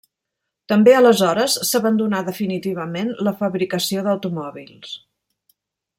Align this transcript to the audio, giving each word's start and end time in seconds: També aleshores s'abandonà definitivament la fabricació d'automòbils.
També 0.71 0.95
aleshores 0.99 1.57
s'abandonà 1.71 2.23
definitivament 2.31 3.13
la 3.29 3.35
fabricació 3.43 4.07
d'automòbils. 4.09 4.99